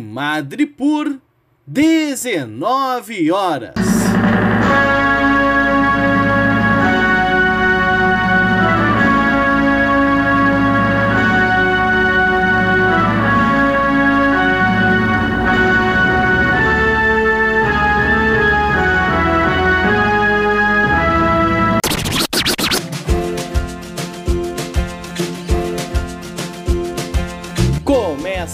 Madre 0.00 0.66
por 0.66 1.20
19 1.66 3.30
horas. 3.30 3.74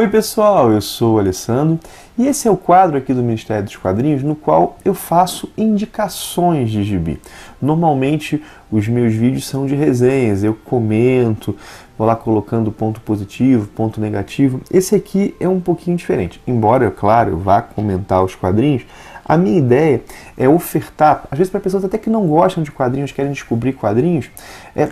Oi 0.00 0.08
pessoal, 0.08 0.72
eu 0.72 0.80
sou 0.80 1.16
o 1.16 1.18
Alessandro 1.18 1.78
e 2.16 2.26
esse 2.26 2.48
é 2.48 2.50
o 2.50 2.56
quadro 2.56 2.96
aqui 2.96 3.12
do 3.12 3.22
Ministério 3.22 3.64
dos 3.64 3.76
Quadrinhos 3.76 4.22
no 4.22 4.34
qual 4.34 4.78
eu 4.82 4.94
faço 4.94 5.52
indicações 5.58 6.70
de 6.70 6.82
gibi. 6.82 7.20
Normalmente 7.60 8.42
os 8.72 8.88
meus 8.88 9.12
vídeos 9.12 9.46
são 9.46 9.66
de 9.66 9.74
resenhas, 9.74 10.42
eu 10.42 10.54
comento, 10.54 11.54
vou 11.98 12.06
lá 12.06 12.16
colocando 12.16 12.72
ponto 12.72 12.98
positivo, 13.02 13.68
ponto 13.68 14.00
negativo. 14.00 14.62
Esse 14.70 14.94
aqui 14.94 15.34
é 15.38 15.46
um 15.46 15.60
pouquinho 15.60 15.98
diferente, 15.98 16.40
embora, 16.46 16.90
claro, 16.90 17.32
eu 17.32 17.38
vá 17.38 17.60
comentar 17.60 18.24
os 18.24 18.34
quadrinhos. 18.34 18.86
A 19.22 19.36
minha 19.36 19.58
ideia 19.58 20.02
é 20.34 20.48
ofertar, 20.48 21.24
às 21.30 21.36
vezes 21.36 21.50
para 21.50 21.60
pessoas 21.60 21.84
até 21.84 21.98
que 21.98 22.08
não 22.08 22.26
gostam 22.26 22.62
de 22.62 22.72
quadrinhos, 22.72 23.12
querem 23.12 23.32
descobrir 23.32 23.74
quadrinhos, 23.74 24.30
é 24.74 24.88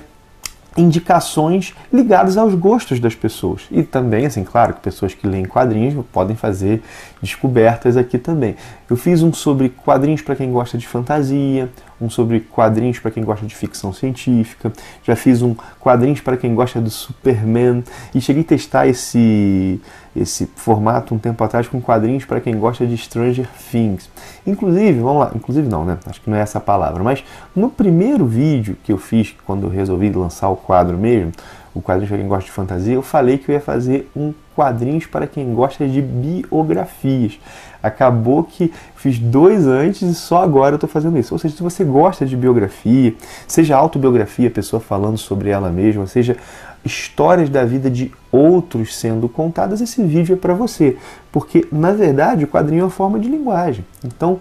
indicações 0.76 1.74
ligadas 1.92 2.36
aos 2.36 2.54
gostos 2.54 3.00
das 3.00 3.14
pessoas. 3.14 3.62
E 3.70 3.82
também, 3.82 4.26
assim, 4.26 4.44
claro 4.44 4.74
que 4.74 4.80
pessoas 4.80 5.14
que 5.14 5.26
leem 5.26 5.44
quadrinhos 5.44 6.04
podem 6.12 6.36
fazer 6.36 6.82
descobertas 7.20 7.96
aqui 7.96 8.18
também. 8.18 8.54
Eu 8.88 8.96
fiz 8.96 9.22
um 9.22 9.32
sobre 9.32 9.70
quadrinhos 9.70 10.22
para 10.22 10.36
quem 10.36 10.52
gosta 10.52 10.78
de 10.78 10.86
fantasia, 10.86 11.68
um 12.00 12.08
sobre 12.08 12.40
quadrinhos 12.40 12.98
para 12.98 13.10
quem 13.10 13.24
gosta 13.24 13.46
de 13.46 13.54
ficção 13.54 13.92
científica, 13.92 14.72
já 15.02 15.16
fiz 15.16 15.42
um 15.42 15.54
quadrinhos 15.80 16.20
para 16.20 16.36
quem 16.36 16.54
gosta 16.54 16.80
do 16.80 16.90
Superman 16.90 17.82
e 18.14 18.20
cheguei 18.20 18.42
a 18.42 18.46
testar 18.46 18.86
esse 18.86 19.80
esse 20.16 20.46
formato 20.56 21.14
um 21.14 21.18
tempo 21.18 21.42
atrás 21.44 21.68
com 21.68 21.80
quadrinhos 21.80 22.24
para 22.24 22.40
quem 22.40 22.58
gosta 22.58 22.84
de 22.84 22.96
Stranger 22.96 23.48
Things. 23.70 24.10
Inclusive, 24.46 24.98
vamos 25.00 25.20
lá, 25.20 25.32
inclusive 25.34 25.68
não, 25.68 25.84
né? 25.84 25.98
Acho 26.06 26.20
que 26.20 26.28
não 26.28 26.36
é 26.36 26.40
essa 26.40 26.58
a 26.58 26.60
palavra, 26.60 27.04
mas 27.04 27.22
no 27.54 27.70
primeiro 27.70 28.26
vídeo 28.26 28.76
que 28.82 28.92
eu 28.92 28.98
fiz 28.98 29.34
quando 29.46 29.64
eu 29.64 29.70
resolvi 29.70 30.10
lançar 30.10 30.48
o 30.48 30.56
quadro 30.56 30.98
mesmo, 30.98 31.32
o 31.78 31.82
quadrinho 31.82 32.08
para 32.08 32.18
quem 32.18 32.28
gosta 32.28 32.44
de 32.44 32.50
fantasia, 32.50 32.94
eu 32.94 33.02
falei 33.02 33.38
que 33.38 33.48
eu 33.48 33.54
ia 33.54 33.60
fazer 33.60 34.10
um 34.16 34.34
quadrinhos 34.54 35.06
para 35.06 35.28
quem 35.28 35.54
gosta 35.54 35.86
de 35.86 36.02
biografias. 36.02 37.38
Acabou 37.80 38.42
que 38.42 38.72
fiz 38.96 39.20
dois 39.20 39.64
antes 39.64 40.02
e 40.02 40.12
só 40.12 40.42
agora 40.42 40.72
eu 40.72 40.76
estou 40.76 40.90
fazendo 40.90 41.16
isso. 41.16 41.32
Ou 41.32 41.38
seja, 41.38 41.56
se 41.56 41.62
você 41.62 41.84
gosta 41.84 42.26
de 42.26 42.36
biografia, 42.36 43.14
seja 43.46 43.76
autobiografia, 43.76 44.50
pessoa 44.50 44.80
falando 44.80 45.16
sobre 45.16 45.50
ela 45.50 45.70
mesma, 45.70 46.08
seja 46.08 46.36
histórias 46.84 47.48
da 47.48 47.64
vida 47.64 47.88
de 47.88 48.10
outros 48.32 48.96
sendo 48.96 49.28
contadas, 49.28 49.80
esse 49.80 50.02
vídeo 50.02 50.32
é 50.32 50.36
para 50.36 50.54
você. 50.54 50.96
Porque, 51.30 51.68
na 51.70 51.92
verdade, 51.92 52.44
o 52.44 52.48
quadrinho 52.48 52.80
é 52.80 52.84
uma 52.84 52.90
forma 52.90 53.20
de 53.20 53.28
linguagem. 53.28 53.84
Então, 54.04 54.40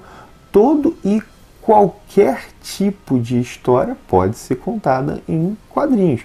todo 0.52 0.98
e 1.06 1.22
qualquer 1.68 2.46
tipo 2.64 3.20
de 3.20 3.42
história 3.42 3.98
pode 4.08 4.38
ser 4.38 4.56
contada 4.56 5.22
em 5.28 5.58
quadrinhos. 5.68 6.22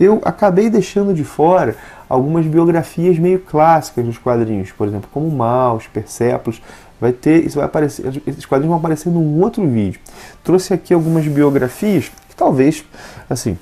Eu 0.00 0.22
acabei 0.24 0.70
deixando 0.70 1.12
de 1.12 1.22
fora 1.22 1.76
algumas 2.08 2.46
biografias 2.46 3.18
meio 3.18 3.40
clássicas 3.40 4.06
dos 4.06 4.16
quadrinhos, 4.16 4.72
por 4.72 4.88
exemplo, 4.88 5.06
como 5.12 5.30
Maus, 5.30 5.86
Persepolis, 5.86 6.62
vai 6.98 7.12
ter, 7.12 7.44
isso 7.44 7.56
vai 7.56 7.66
aparecer, 7.66 8.22
esses 8.26 8.46
quadrinhos 8.46 8.70
vão 8.70 8.78
aparecer 8.78 9.10
num 9.10 9.38
outro 9.42 9.68
vídeo. 9.68 10.00
Trouxe 10.42 10.72
aqui 10.72 10.94
algumas 10.94 11.28
biografias 11.28 12.10
que 12.26 12.34
talvez, 12.34 12.82
assim, 13.28 13.58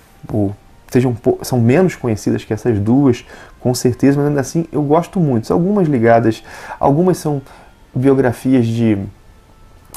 sejam 0.88 1.16
são 1.42 1.60
menos 1.60 1.96
conhecidas 1.96 2.44
que 2.44 2.54
essas 2.54 2.78
duas, 2.78 3.24
com 3.58 3.74
certeza, 3.74 4.18
mas 4.18 4.28
ainda 4.28 4.40
assim 4.40 4.66
eu 4.70 4.84
gosto 4.84 5.18
muito. 5.18 5.48
São 5.48 5.56
algumas 5.56 5.88
ligadas, 5.88 6.44
algumas 6.78 7.18
são 7.18 7.42
biografias 7.92 8.64
de 8.64 8.96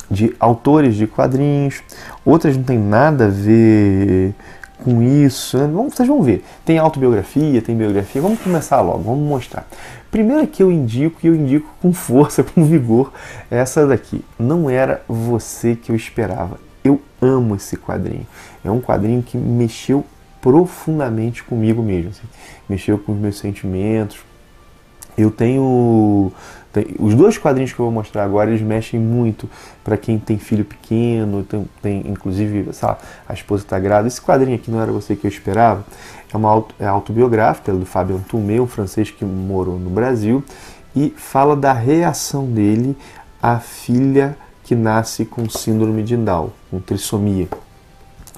de 0.09 0.35
autores 0.39 0.95
de 0.95 1.07
quadrinhos, 1.07 1.81
outras 2.25 2.55
não 2.55 2.63
tem 2.63 2.77
nada 2.77 3.25
a 3.25 3.29
ver 3.29 4.33
com 4.83 5.01
isso. 5.01 5.57
Né? 5.57 5.67
Vocês 5.67 6.07
vão 6.07 6.21
ver. 6.21 6.43
Tem 6.65 6.77
autobiografia, 6.77 7.61
tem 7.61 7.75
biografia. 7.75 8.21
Vamos 8.21 8.39
começar 8.39 8.81
logo, 8.81 8.99
vamos 8.99 9.27
mostrar. 9.27 9.67
Primeiro 10.09 10.47
que 10.47 10.63
eu 10.63 10.71
indico, 10.71 11.19
e 11.23 11.27
eu 11.27 11.35
indico 11.35 11.69
com 11.81 11.91
força, 11.93 12.43
com 12.43 12.63
vigor, 12.63 13.11
é 13.51 13.57
essa 13.57 13.85
daqui. 13.85 14.23
Não 14.39 14.69
era 14.69 15.01
você 15.07 15.75
que 15.75 15.91
eu 15.91 15.95
esperava. 15.95 16.59
Eu 16.83 17.01
amo 17.21 17.55
esse 17.55 17.75
quadrinho. 17.75 18.25
É 18.63 18.71
um 18.71 18.79
quadrinho 18.79 19.21
que 19.21 19.37
mexeu 19.37 20.05
profundamente 20.41 21.43
comigo 21.43 21.81
mesmo. 21.81 22.11
Assim. 22.11 22.27
Mexeu 22.69 22.97
com 22.97 23.11
os 23.11 23.17
meus 23.17 23.37
sentimentos. 23.37 24.19
Eu 25.17 25.31
tenho 25.31 26.31
os 26.99 27.15
dois 27.15 27.37
quadrinhos 27.37 27.73
que 27.73 27.79
eu 27.79 27.85
vou 27.85 27.93
mostrar 27.93 28.23
agora, 28.23 28.49
eles 28.49 28.61
mexem 28.61 28.99
muito 28.99 29.49
para 29.83 29.97
quem 29.97 30.19
tem 30.19 30.37
filho 30.37 30.65
pequeno, 30.65 31.43
tem, 31.43 31.69
tem 31.81 31.99
inclusive, 32.07 32.69
lá, 32.81 32.97
a 33.27 33.33
esposa 33.33 33.63
está 33.63 33.79
grávida. 33.79 34.07
Esse 34.07 34.21
quadrinho 34.21 34.55
aqui 34.55 34.69
não 34.69 34.81
era 34.81 34.91
você 34.91 35.15
que 35.15 35.25
eu 35.25 35.29
esperava, 35.29 35.85
é 36.31 36.37
uma 36.37 36.49
auto, 36.49 36.75
é 36.79 36.85
autobiográfica 36.85 37.71
do 37.73 37.85
Fabien 37.85 38.19
Toumé, 38.19 38.59
um 38.59 38.67
francês 38.67 39.09
que 39.09 39.23
morou 39.23 39.79
no 39.79 39.89
Brasil, 39.89 40.43
e 40.95 41.13
fala 41.15 41.55
da 41.55 41.73
reação 41.73 42.45
dele 42.45 42.97
à 43.41 43.59
filha 43.59 44.37
que 44.63 44.75
nasce 44.75 45.23
com 45.23 45.49
síndrome 45.49 46.03
de 46.03 46.17
Down, 46.17 46.49
com 46.69 46.79
trissomia. 46.79 47.47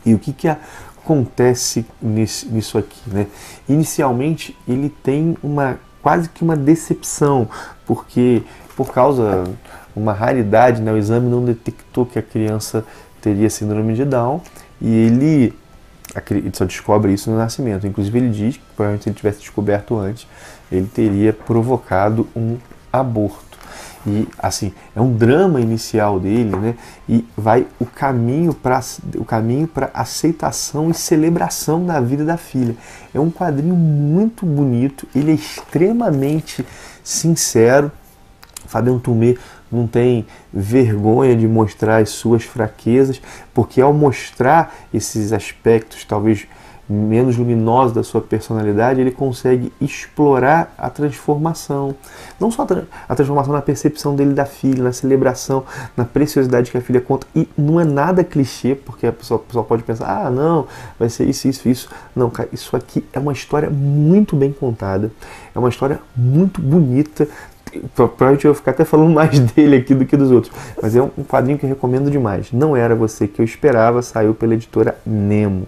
E 0.05 0.13
o 0.13 0.19
que, 0.19 0.31
que 0.31 0.47
acontece 0.47 1.85
nisso, 2.01 2.47
nisso 2.51 2.77
aqui? 2.77 3.01
Né? 3.07 3.27
Inicialmente, 3.67 4.55
ele 4.67 4.89
tem 4.89 5.35
uma 5.41 5.79
quase 6.09 6.27
que 6.27 6.43
uma 6.43 6.55
decepção, 6.55 7.47
porque 7.85 8.41
por 8.75 8.91
causa 8.91 9.43
uma 9.95 10.11
raridade, 10.11 10.81
né, 10.81 10.91
o 10.91 10.97
exame 10.97 11.29
não 11.29 11.45
detectou 11.45 12.03
que 12.03 12.17
a 12.17 12.21
criança 12.21 12.83
teria 13.21 13.47
síndrome 13.47 13.93
de 13.93 14.05
Down 14.05 14.41
e 14.81 14.89
ele, 14.91 15.53
ele 16.31 16.51
só 16.51 16.65
descobre 16.65 17.13
isso 17.13 17.29
no 17.29 17.37
nascimento. 17.37 17.85
Inclusive 17.85 18.17
ele 18.17 18.29
diz 18.29 18.57
que 18.57 18.63
provavelmente 18.75 19.03
se 19.03 19.09
ele 19.09 19.17
tivesse 19.17 19.39
descoberto 19.41 19.95
antes, 19.99 20.25
ele 20.71 20.87
teria 20.87 21.31
provocado 21.31 22.27
um 22.35 22.57
aborto. 22.91 23.48
E 24.07 24.27
assim, 24.37 24.73
é 24.95 25.01
um 25.01 25.13
drama 25.13 25.59
inicial 25.59 26.19
dele, 26.19 26.55
né? 26.55 26.75
E 27.07 27.25
vai 27.35 27.67
o 27.79 27.85
caminho 27.85 28.53
para 28.53 28.79
o 29.15 29.25
caminho 29.25 29.67
para 29.67 29.89
aceitação 29.93 30.89
e 30.89 30.93
celebração 30.93 31.85
da 31.85 31.99
vida 31.99 32.23
da 32.23 32.37
filha. 32.37 32.75
É 33.13 33.19
um 33.19 33.29
quadrinho 33.29 33.75
muito 33.75 34.45
bonito, 34.45 35.07
ele 35.13 35.31
é 35.31 35.35
extremamente 35.35 36.65
sincero. 37.03 37.91
Fabian 38.67 38.99
Tumé 38.99 39.35
não 39.71 39.87
tem 39.87 40.25
vergonha 40.53 41.35
de 41.35 41.47
mostrar 41.47 41.97
as 41.97 42.09
suas 42.09 42.43
fraquezas, 42.43 43.21
porque 43.53 43.81
ao 43.81 43.93
mostrar 43.93 44.73
esses 44.93 45.33
aspectos 45.33 46.05
talvez 46.05 46.47
menos 46.89 47.37
luminoso 47.37 47.93
da 47.93 48.03
sua 48.03 48.19
personalidade, 48.19 48.99
ele 48.99 49.11
consegue 49.11 49.71
explorar 49.79 50.73
a 50.77 50.89
transformação. 50.89 51.95
Não 52.39 52.49
só 52.49 52.65
a 53.07 53.15
transformação 53.15 53.53
na 53.53 53.61
percepção 53.61 54.15
dele 54.15 54.33
da 54.33 54.45
filha, 54.45 54.83
na 54.83 54.91
celebração, 54.91 55.63
na 55.95 56.03
preciosidade 56.03 56.71
que 56.71 56.77
a 56.77 56.81
filha 56.81 56.99
conta. 56.99 57.27
E 57.35 57.47
não 57.55 57.79
é 57.79 57.83
nada 57.83 58.23
clichê, 58.23 58.73
porque 58.73 59.05
a 59.05 59.11
pessoa, 59.11 59.39
a 59.39 59.43
pessoa 59.43 59.63
pode 59.63 59.83
pensar, 59.83 60.25
ah, 60.25 60.31
não, 60.31 60.67
vai 60.97 61.09
ser 61.09 61.29
isso, 61.29 61.47
isso, 61.47 61.69
isso. 61.69 61.89
Não, 62.15 62.29
cara, 62.29 62.49
isso 62.51 62.75
aqui 62.75 63.05
é 63.13 63.19
uma 63.19 63.33
história 63.33 63.69
muito 63.69 64.35
bem 64.35 64.51
contada, 64.51 65.11
é 65.53 65.59
uma 65.59 65.69
história 65.69 65.99
muito 66.15 66.59
bonita, 66.61 67.27
Provavelmente 67.95 68.45
eu 68.45 68.53
vou 68.53 68.55
ficar 68.55 68.71
até 68.71 68.85
falando 68.85 69.13
mais 69.13 69.39
dele 69.51 69.77
aqui 69.77 69.93
do 69.93 70.05
que 70.05 70.17
dos 70.17 70.31
outros. 70.31 70.53
Mas 70.81 70.95
é 70.95 71.01
um 71.01 71.09
quadrinho 71.27 71.57
que 71.57 71.65
eu 71.65 71.69
recomendo 71.69 72.09
demais. 72.09 72.51
Não 72.51 72.75
era 72.75 72.95
você 72.95 73.27
que 73.27 73.41
eu 73.41 73.45
esperava, 73.45 74.01
saiu 74.01 74.33
pela 74.33 74.53
editora 74.53 74.97
Nemo. 75.05 75.67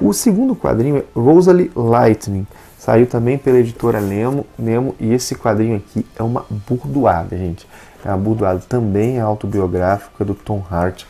O 0.00 0.12
segundo 0.12 0.54
quadrinho 0.54 0.98
é 0.98 1.04
Rosalie 1.14 1.70
Lightning. 1.74 2.46
Saiu 2.78 3.06
também 3.06 3.36
pela 3.36 3.58
editora 3.58 4.00
Nemo, 4.00 4.46
Nemo 4.58 4.94
e 4.98 5.12
esse 5.12 5.34
quadrinho 5.34 5.76
aqui 5.76 6.06
é 6.18 6.22
uma 6.22 6.46
burdoada, 6.66 7.36
gente. 7.36 7.68
é 8.02 8.08
abordoado 8.08 8.62
também 8.66 9.18
é 9.18 9.20
autobiográfico, 9.20 10.22
é 10.22 10.24
do 10.24 10.34
Tom 10.34 10.64
Hart. 10.70 11.04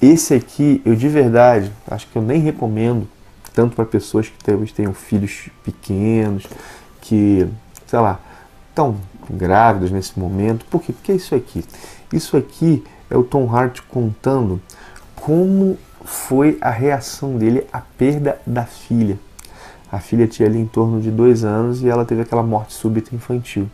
Esse 0.00 0.34
aqui, 0.34 0.80
eu 0.84 0.94
de 0.94 1.08
verdade, 1.08 1.72
acho 1.90 2.06
que 2.06 2.16
eu 2.16 2.22
nem 2.22 2.40
recomendo, 2.40 3.08
tanto 3.52 3.74
para 3.74 3.84
pessoas 3.84 4.28
que 4.28 4.38
talvez 4.42 4.70
tenham 4.70 4.94
filhos 4.94 5.48
pequenos, 5.64 6.46
que, 7.00 7.46
sei 7.86 7.98
lá, 7.98 8.20
estão 8.74 8.96
grávidas 9.30 9.92
nesse 9.92 10.18
momento. 10.18 10.66
Por 10.66 10.82
quê? 10.82 10.92
Porque 10.92 11.12
é 11.12 11.14
isso 11.14 11.34
aqui. 11.34 11.64
Isso 12.12 12.36
aqui 12.36 12.82
é 13.08 13.16
o 13.16 13.22
Tom 13.22 13.48
Hart 13.54 13.80
contando 13.88 14.60
como 15.14 15.78
foi 16.04 16.58
a 16.60 16.70
reação 16.70 17.38
dele 17.38 17.66
à 17.72 17.80
perda 17.80 18.38
da 18.44 18.64
filha. 18.64 19.18
A 19.90 20.00
filha 20.00 20.26
tinha 20.26 20.48
ali 20.48 20.58
em 20.58 20.66
torno 20.66 21.00
de 21.00 21.10
dois 21.10 21.44
anos 21.44 21.82
e 21.82 21.88
ela 21.88 22.04
teve 22.04 22.22
aquela 22.22 22.42
morte 22.42 22.74
súbita 22.74 23.14
infantil. 23.14 23.68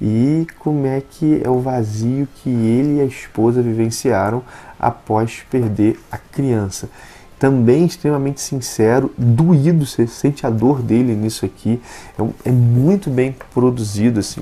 E 0.00 0.46
como 0.58 0.86
é 0.86 1.00
que 1.00 1.40
é 1.42 1.48
o 1.48 1.60
vazio 1.60 2.28
que 2.36 2.50
ele 2.50 2.98
e 2.98 3.00
a 3.00 3.04
esposa 3.06 3.62
vivenciaram 3.62 4.42
após 4.78 5.42
perder 5.50 5.98
a 6.12 6.18
criança. 6.18 6.90
Também 7.38 7.84
extremamente 7.84 8.40
sincero, 8.40 9.12
doído, 9.16 9.84
você 9.84 10.06
sente 10.06 10.46
a 10.46 10.50
dor 10.50 10.80
dele 10.80 11.14
nisso 11.14 11.44
aqui. 11.44 11.80
É, 12.18 12.48
é 12.48 12.50
muito 12.50 13.10
bem 13.10 13.34
produzido, 13.52 14.20
assim. 14.20 14.40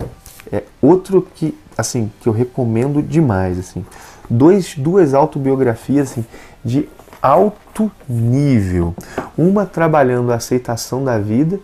É 0.53 0.63
outro 0.81 1.27
que, 1.35 1.57
assim, 1.77 2.11
que 2.21 2.29
eu 2.29 2.33
recomendo 2.33 3.03
demais, 3.03 3.59
assim. 3.59 3.85
Dois, 4.31 4.75
duas 4.77 5.13
autobiografias, 5.13 6.13
assim, 6.13 6.25
de 6.65 6.89
alto 7.21 7.91
nível. 8.09 8.95
Uma 9.37 9.67
trabalhando 9.67 10.31
a 10.31 10.37
aceitação 10.37 11.03
da 11.03 11.19
vida, 11.19 11.59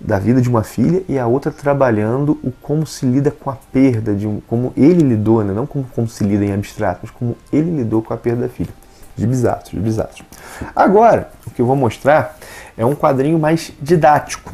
da 0.00 0.18
vida 0.18 0.40
de 0.40 0.48
uma 0.48 0.62
filha, 0.62 1.02
e 1.08 1.18
a 1.18 1.26
outra 1.26 1.50
trabalhando 1.50 2.38
o 2.44 2.52
como 2.52 2.86
se 2.86 3.06
lida 3.06 3.30
com 3.30 3.50
a 3.50 3.56
perda, 3.72 4.14
de 4.14 4.26
um, 4.26 4.40
como 4.46 4.72
ele 4.76 5.02
lidou, 5.02 5.42
né? 5.42 5.52
não 5.52 5.66
como, 5.66 5.84
como 5.94 6.06
se 6.06 6.22
lida 6.22 6.44
em 6.44 6.52
abstrato, 6.52 7.00
mas 7.02 7.10
como 7.10 7.36
ele 7.52 7.70
lidou 7.70 8.02
com 8.02 8.14
a 8.14 8.16
perda 8.16 8.42
da 8.42 8.48
filha. 8.48 8.85
De 9.16 9.26
bisatos, 9.26 9.70
de 9.70 9.80
bisatos. 9.80 10.22
Agora, 10.74 11.30
o 11.46 11.50
que 11.50 11.62
eu 11.62 11.66
vou 11.66 11.76
mostrar 11.76 12.36
é 12.76 12.84
um 12.84 12.94
quadrinho 12.94 13.38
mais 13.38 13.72
didático, 13.80 14.52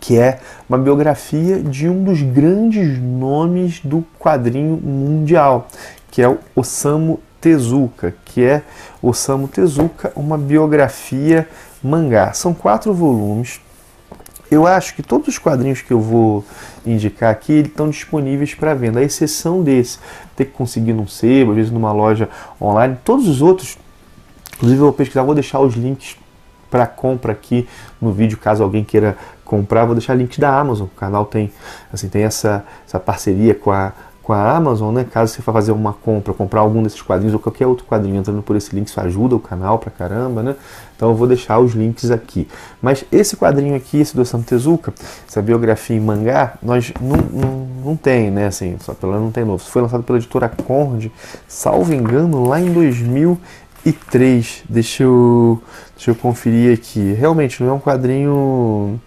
que 0.00 0.18
é 0.18 0.38
uma 0.68 0.78
biografia 0.78 1.62
de 1.62 1.88
um 1.88 2.04
dos 2.04 2.20
grandes 2.20 2.98
nomes 2.98 3.80
do 3.80 4.04
quadrinho 4.18 4.76
mundial, 4.76 5.68
que 6.10 6.20
é 6.20 6.28
o 6.28 6.38
Osamu 6.54 7.20
Tezuka, 7.40 8.14
que 8.24 8.44
é 8.44 8.62
Osamu 9.02 9.48
Tezuka, 9.48 10.12
uma 10.14 10.38
biografia 10.38 11.48
mangá. 11.82 12.32
São 12.32 12.54
quatro 12.54 12.92
volumes. 12.92 13.60
Eu 14.54 14.68
acho 14.68 14.94
que 14.94 15.02
todos 15.02 15.26
os 15.26 15.36
quadrinhos 15.36 15.82
que 15.82 15.92
eu 15.92 16.00
vou 16.00 16.44
indicar 16.86 17.32
aqui 17.32 17.54
estão 17.54 17.90
disponíveis 17.90 18.54
para 18.54 18.72
venda, 18.72 19.00
à 19.00 19.02
exceção 19.02 19.64
desse. 19.64 19.98
Ter 20.36 20.44
que 20.44 20.52
conseguir 20.52 20.92
num 20.92 21.08
sebo, 21.08 21.50
às 21.50 21.56
vezes 21.56 21.72
numa 21.72 21.90
loja 21.90 22.28
online. 22.62 22.96
Todos 23.04 23.26
os 23.26 23.42
outros, 23.42 23.76
inclusive 24.54 24.80
eu 24.80 24.84
vou 24.84 24.92
pesquisar, 24.92 25.24
vou 25.24 25.34
deixar 25.34 25.58
os 25.58 25.74
links 25.74 26.16
para 26.70 26.86
compra 26.86 27.32
aqui 27.32 27.68
no 28.00 28.12
vídeo, 28.12 28.38
caso 28.38 28.62
alguém 28.62 28.84
queira 28.84 29.18
comprar, 29.44 29.86
vou 29.86 29.96
deixar 29.96 30.14
links 30.14 30.38
da 30.38 30.56
Amazon. 30.56 30.86
O 30.86 30.90
canal 30.90 31.24
tem, 31.26 31.52
assim, 31.92 32.08
tem 32.08 32.22
essa, 32.22 32.64
essa 32.86 33.00
parceria 33.00 33.56
com 33.56 33.72
a 33.72 33.92
com 34.24 34.32
a 34.32 34.56
Amazon, 34.56 34.94
né? 34.94 35.04
Caso 35.04 35.34
você 35.34 35.42
for 35.42 35.52
fazer 35.52 35.70
uma 35.70 35.92
compra, 35.92 36.32
comprar 36.32 36.60
algum 36.60 36.82
desses 36.82 37.02
quadrinhos 37.02 37.34
ou 37.34 37.38
qualquer 37.38 37.66
outro 37.66 37.84
quadrinho 37.84 38.16
entrando 38.16 38.42
por 38.42 38.56
esse 38.56 38.74
link, 38.74 38.88
isso 38.88 38.98
ajuda 38.98 39.36
o 39.36 39.38
canal 39.38 39.78
pra 39.78 39.90
caramba, 39.90 40.42
né? 40.42 40.56
Então 40.96 41.10
eu 41.10 41.14
vou 41.14 41.26
deixar 41.26 41.58
os 41.58 41.74
links 41.74 42.10
aqui. 42.10 42.48
Mas 42.80 43.04
esse 43.12 43.36
quadrinho 43.36 43.76
aqui, 43.76 44.00
esse 44.00 44.16
do 44.16 44.22
Osamu 44.22 44.42
Tezuka, 44.42 44.94
essa 45.28 45.42
biografia 45.42 45.94
em 45.94 46.00
mangá, 46.00 46.54
nós 46.62 46.90
não, 46.98 47.16
não, 47.16 47.66
não 47.84 47.96
tem, 47.96 48.30
né? 48.30 48.46
Assim, 48.46 48.76
só 48.80 48.94
pelo 48.94 49.12
não 49.20 49.30
tem 49.30 49.44
novo. 49.44 49.62
Isso 49.62 49.70
foi 49.70 49.82
lançado 49.82 50.02
pela 50.02 50.16
editora 50.16 50.48
Conde, 50.48 51.12
salvo 51.46 51.92
engano, 51.92 52.48
lá 52.48 52.58
em 52.58 52.72
2003. 52.72 54.64
Deixa 54.66 55.02
eu, 55.02 55.62
deixa 55.94 56.12
eu 56.12 56.14
conferir 56.14 56.72
aqui. 56.72 57.12
Realmente 57.12 57.62
não 57.62 57.68
é 57.68 57.72
um 57.74 57.80
quadrinho 57.80 58.98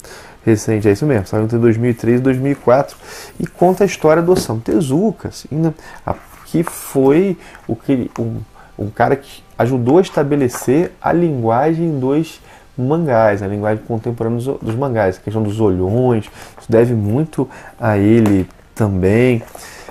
recente, 0.47 0.87
é 0.87 0.91
isso 0.91 1.05
mesmo, 1.05 1.27
saiu 1.27 1.43
entre 1.43 1.57
2003 1.57 2.19
e 2.19 2.23
2004 2.23 2.97
e 3.39 3.45
conta 3.45 3.83
a 3.83 3.87
história 3.87 4.23
do 4.23 4.31
Osamu 4.31 4.61
Tezuka, 4.61 5.27
assim, 5.27 5.47
né, 5.51 5.73
que 6.45 6.63
foi 6.63 7.37
o 7.67 7.75
que, 7.75 8.09
um, 8.17 8.37
um 8.79 8.89
cara 8.89 9.15
que 9.15 9.43
ajudou 9.57 9.97
a 9.97 10.01
estabelecer 10.01 10.91
a 11.01 11.11
linguagem 11.11 11.99
dos 11.99 12.39
mangás, 12.77 13.43
a 13.43 13.47
linguagem 13.47 13.83
contemporânea 13.85 14.37
dos, 14.37 14.59
dos 14.59 14.75
mangás, 14.75 15.17
a 15.17 15.19
questão 15.19 15.43
dos 15.43 15.59
olhões, 15.59 16.29
isso 16.59 16.71
deve 16.71 16.93
muito 16.93 17.49
a 17.79 17.97
ele 17.97 18.47
também. 18.73 19.41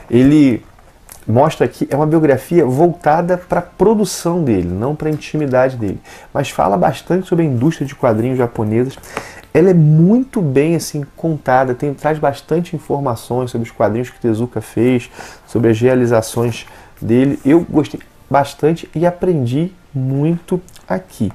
Ele 0.09 0.65
mostra 1.27 1.67
que 1.67 1.89
é 1.91 1.97
uma 1.97 2.07
biografia 2.07 2.65
voltada 2.65 3.37
para 3.37 3.59
a 3.59 3.63
produção 3.63 4.45
dele, 4.45 4.69
não 4.69 4.95
para 4.95 5.09
a 5.09 5.13
intimidade 5.13 5.77
dele, 5.77 6.01
mas 6.33 6.49
fala 6.49 6.77
bastante 6.77 7.27
sobre 7.27 7.45
a 7.45 7.49
indústria 7.49 7.87
de 7.87 7.95
quadrinhos 7.95 8.39
japonesas 8.39 8.97
ela 9.57 9.71
é 9.71 9.75
muito 9.75 10.43
bem 10.43 10.77
assim 10.77 11.03
contada, 11.17 11.75
tem, 11.75 11.95
traz 11.95 12.19
bastante 12.19 12.77
informações 12.77 13.51
sobre 13.51 13.67
os 13.67 13.75
quadrinhos 13.75 14.11
que 14.11 14.21
Tezuka 14.21 14.61
fez, 14.61 15.11
sobre 15.47 15.71
as 15.71 15.81
realizações 15.81 16.67
dele. 17.01 17.41
Eu 17.43 17.63
gostei 17.63 17.99
bastante 18.29 18.87
e 18.95 19.07
aprendi 19.07 19.73
muito 19.95 20.61
aqui. 20.87 21.33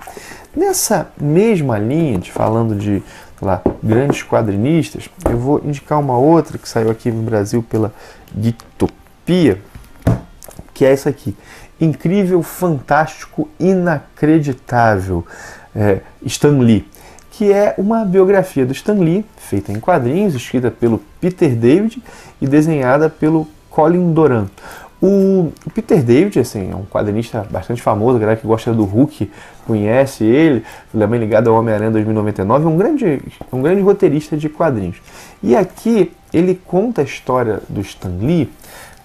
Nessa 0.56 1.10
mesma 1.20 1.80
linha, 1.80 2.20
de 2.20 2.32
falando 2.32 2.76
de 2.76 3.02
lá, 3.42 3.60
grandes 3.82 4.22
quadrinistas, 4.22 5.10
eu 5.28 5.40
vou 5.40 5.60
indicar 5.66 6.00
uma 6.00 6.16
outra 6.16 6.60
que 6.60 6.70
saiu 6.70 6.92
aqui 6.92 7.10
no 7.10 7.24
Brasil 7.24 7.64
pela 7.64 7.92
Geektopia, 8.40 9.60
que 10.76 10.86
é 10.86 10.92
essa 10.92 11.10
aqui. 11.10 11.36
Incrível, 11.80 12.44
fantástico, 12.44 13.50
inacreditável. 13.60 15.26
É, 15.76 16.02
Stan 16.24 16.60
Lee 16.60 16.86
que 17.32 17.52
é 17.52 17.74
uma 17.78 18.04
biografia 18.04 18.66
do 18.66 18.74
Stan 18.74 18.94
Lee, 18.94 19.26
feita 19.38 19.72
em 19.72 19.80
quadrinhos, 19.80 20.36
escrita 20.36 20.70
pelo 20.70 21.02
Peter 21.20 21.56
David 21.56 22.04
e 22.42 22.46
desenhada 22.46 23.10
pelo 23.10 23.48
Colin 23.70 24.14
Doran. 24.14 24.48
O, 25.02 25.52
Peter 25.74 26.04
David 26.04 26.40
assim, 26.40 26.70
é 26.72 26.76
um 26.76 26.86
quadrinista 26.86 27.48
bastante 27.50 27.82
famoso, 27.82 28.18
a 28.18 28.20
galera 28.20 28.40
que 28.40 28.46
gosta 28.46 28.72
do 28.72 28.84
Hulk 28.84 29.32
conhece 29.66 30.24
ele, 30.24 30.64
também 30.92 31.20
ligado 31.20 31.50
ao 31.50 31.56
Homem-Aranha 31.56 31.90
2099, 31.90 32.66
é 32.66 32.68
um 32.68 32.78
grande, 32.78 33.22
um 33.52 33.62
grande 33.62 33.82
roteirista 33.82 34.38
de 34.38 34.48
quadrinhos. 34.48 35.02
E 35.42 35.56
aqui 35.56 36.12
ele 36.32 36.54
conta 36.54 37.02
a 37.02 37.04
história 37.04 37.62
do 37.68 37.82
Stan 37.82 38.14
Lee 38.20 38.52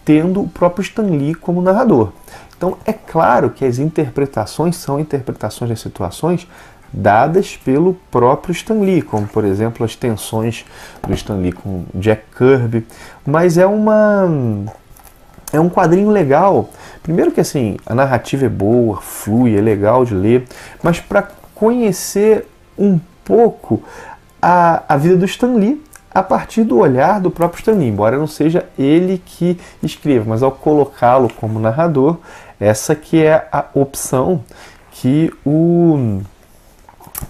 tendo 0.05 0.43
o 0.43 0.49
próprio 0.49 0.83
Stan 0.83 1.03
Lee 1.03 1.35
como 1.35 1.63
narrador. 1.63 2.13
Então 2.57 2.77
é 2.85 2.93
claro 2.93 3.51
que 3.51 3.65
as 3.65 3.79
interpretações 3.79 4.77
são 4.77 5.01
interpretações 5.01 5.71
das 5.71 5.81
situações 5.81 6.47
dadas 6.93 7.57
pelo 7.57 7.95
próprio 8.11 8.53
Stan 8.53 8.81
Lee, 8.81 9.03
como 9.03 9.27
por 9.27 9.45
exemplo 9.45 9.85
as 9.85 9.95
tensões 9.95 10.65
do 11.07 11.15
Stan 11.15 11.37
Lee 11.37 11.53
com 11.53 11.85
Jack 11.95 12.23
Kirby, 12.37 12.87
mas 13.25 13.59
é 13.59 13.67
uma 13.67 14.29
é 15.53 15.61
um 15.61 15.69
quadrinho 15.69 16.11
legal. 16.11 16.71
Primeiro 17.03 17.31
que 17.31 17.41
assim, 17.41 17.77
a 17.87 17.95
narrativa 17.95 18.47
é 18.47 18.49
boa, 18.49 19.01
flui, 19.01 19.57
é 19.57 19.61
legal 19.61 20.05
de 20.05 20.15
ler, 20.15 20.45
mas 20.83 21.01
para 21.01 21.29
conhecer 21.55 22.47
um 22.79 22.99
pouco 23.25 23.83
a, 24.41 24.83
a 24.89 24.97
vida 24.97 25.17
do 25.17 25.25
Stan 25.25 25.55
Lee 25.55 25.83
a 26.13 26.23
partir 26.23 26.65
do 26.65 26.79
olhar 26.79 27.21
do 27.21 27.31
próprio 27.31 27.59
Stan 27.59 27.73
Lee, 27.73 27.89
embora 27.89 28.17
não 28.17 28.27
seja 28.27 28.65
ele 28.79 29.23
que 29.25 29.59
escreva, 29.83 30.25
mas 30.27 30.43
ao 30.43 30.51
colocá-lo 30.51 31.31
como 31.31 31.59
narrador, 31.59 32.19
essa 32.59 32.95
que 32.95 33.23
é 33.23 33.47
a 33.53 33.67
opção 33.75 34.43
que 34.91 35.31
o 35.45 36.21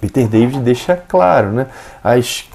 Peter 0.00 0.26
David 0.26 0.60
deixa 0.60 0.96
claro, 0.96 1.50
né? 1.50 1.66
As, 2.02 2.48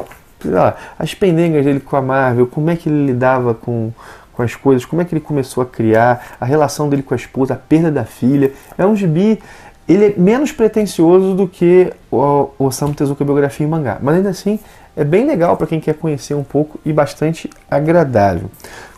lá, 0.44 0.76
as 0.98 1.14
pendengas 1.14 1.66
dele 1.66 1.80
com 1.80 1.96
a 1.96 2.02
Marvel, 2.02 2.48
como 2.48 2.70
é 2.70 2.76
que 2.76 2.90
ele 2.90 3.06
lidava 3.08 3.54
com, 3.54 3.92
com 4.34 4.44
as 4.44 4.56
coisas, 4.56 4.86
como 4.86 5.02
é 5.02 5.06
que 5.06 5.14
ele 5.14 5.22
começou 5.22 5.64
a 5.64 5.66
criar, 5.66 6.36
a 6.40 6.46
relação 6.46 6.90
dele 6.90 7.04
com 7.04 7.14
a 7.14 7.18
esposa, 7.18 7.54
a 7.54 7.58
perda 7.58 7.92
da 7.92 8.06
filha. 8.06 8.52
É 8.78 8.86
um 8.86 8.96
gibi, 8.96 9.42
ele 9.88 10.06
é 10.06 10.14
menos 10.18 10.52
pretencioso 10.52 11.34
do 11.34 11.48
que 11.48 11.92
o 12.12 12.50
Osamu 12.60 12.94
Tezuka 12.94 13.24
Biografia 13.24 13.66
em 13.66 13.70
Mangá, 13.70 13.98
mas 14.02 14.16
ainda 14.16 14.30
assim 14.30 14.60
é 14.96 15.04
bem 15.04 15.26
legal 15.26 15.56
para 15.56 15.68
quem 15.68 15.80
quer 15.80 15.96
conhecer 15.96 16.34
um 16.34 16.44
pouco 16.44 16.80
e 16.86 16.92
bastante 16.92 17.50
agradável. 17.70 18.50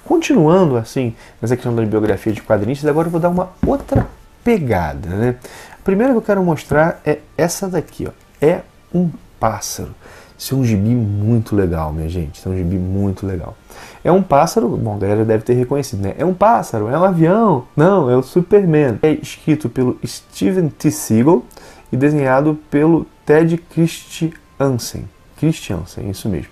Continuando 0.05 0.75
assim, 0.75 1.15
nessa 1.41 1.55
questão 1.55 1.73
da 1.73 1.83
biografia 1.83 2.33
de 2.33 2.41
quadrinistas, 2.41 2.89
agora 2.89 3.07
eu 3.07 3.11
vou 3.11 3.21
dar 3.21 3.29
uma 3.29 3.49
outra 3.65 4.05
pegada, 4.43 5.09
né? 5.09 5.35
A 5.83 5.85
primeira 5.85 6.13
que 6.13 6.17
eu 6.17 6.21
quero 6.21 6.41
mostrar 6.41 7.01
é 7.05 7.19
essa 7.37 7.67
daqui, 7.67 8.07
ó 8.07 8.23
é 8.43 8.61
um 8.93 9.09
pássaro. 9.39 9.95
Isso 10.37 10.53
é 10.53 10.57
um 10.57 10.65
gibi 10.65 10.89
muito 10.89 11.55
legal, 11.55 11.93
minha 11.93 12.09
gente. 12.09 12.45
É 12.45 12.51
um 12.51 12.57
gibi 12.57 12.75
muito 12.75 13.25
legal. 13.25 13.55
É 14.03 14.11
um 14.11 14.21
pássaro, 14.21 14.67
bom, 14.67 14.95
a 14.95 14.97
galera 14.97 15.23
deve 15.23 15.45
ter 15.45 15.53
reconhecido, 15.53 16.01
né? 16.01 16.13
É 16.17 16.25
um 16.25 16.33
pássaro, 16.33 16.89
é 16.89 16.99
um 16.99 17.05
avião. 17.05 17.63
Não, 17.73 18.09
é 18.09 18.17
o 18.17 18.21
Superman. 18.21 18.99
É 19.01 19.11
escrito 19.11 19.69
pelo 19.69 19.97
Steven 20.05 20.67
T. 20.67 20.91
Seagal 20.91 21.41
e 21.89 21.95
desenhado 21.95 22.59
pelo 22.69 23.07
Ted 23.25 23.55
Christiansen. 23.57 25.07
Christiansen, 25.37 26.09
isso 26.09 26.27
mesmo. 26.27 26.49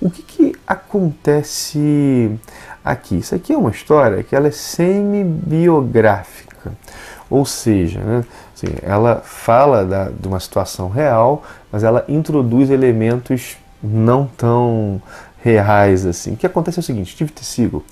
O 0.00 0.08
que, 0.08 0.22
que 0.22 0.56
acontece 0.66 2.30
aqui? 2.82 3.18
Isso 3.18 3.34
aqui 3.34 3.52
é 3.52 3.58
uma 3.58 3.70
história 3.70 4.22
que 4.22 4.34
ela 4.34 4.48
é 4.48 4.50
semi-biográfica, 4.50 6.72
ou 7.28 7.44
seja, 7.44 8.00
né, 8.00 8.24
assim, 8.64 8.76
ela 8.82 9.20
fala 9.24 9.84
da, 9.84 10.08
de 10.08 10.26
uma 10.26 10.40
situação 10.40 10.88
real, 10.88 11.42
mas 11.70 11.84
ela 11.84 12.04
introduz 12.08 12.70
elementos 12.70 13.56
não 13.82 14.26
tão 14.26 15.00
reais 15.42 16.06
assim. 16.06 16.32
O 16.32 16.36
que 16.36 16.46
acontece 16.46 16.78
é 16.78 16.80
o 16.80 16.84
seguinte, 16.84 17.12
Steve 17.12 17.30
Tessigo, 17.30 17.84